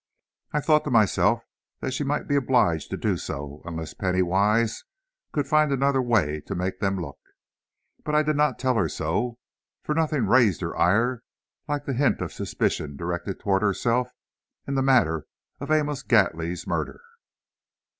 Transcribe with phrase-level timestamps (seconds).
[0.51, 1.43] I thought to myself
[1.79, 4.83] that she might be obliged to do so, unless Penny Wise
[5.31, 7.19] could find another way to make them look.
[8.03, 9.37] But I did not tell her so,
[9.83, 11.21] for nothing raised her ire
[11.67, 14.09] like the hint of suspicion directed toward herself
[14.67, 15.27] in the matter
[15.59, 17.01] of Amos Gately's murder.